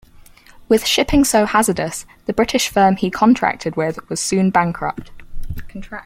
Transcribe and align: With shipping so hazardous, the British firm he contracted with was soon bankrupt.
With 0.67 0.83
shipping 0.87 1.23
so 1.23 1.45
hazardous, 1.45 2.07
the 2.25 2.33
British 2.33 2.69
firm 2.69 2.95
he 2.95 3.11
contracted 3.11 3.75
with 3.75 4.09
was 4.09 4.19
soon 4.19 4.49
bankrupt. 4.49 5.11